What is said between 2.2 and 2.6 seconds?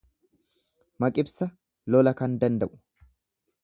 kan